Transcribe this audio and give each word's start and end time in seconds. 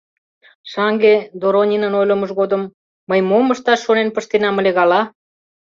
Шаҥге, 0.71 1.15
Доронинын 1.41 1.93
ойлымыж 1.99 2.31
годым, 2.39 2.61
мый 3.09 3.19
мом 3.29 3.45
ышташ 3.53 3.79
шонен 3.85 4.09
пыштенам 4.15 4.55
ыле 4.61 4.71
гала?.. 4.77 5.01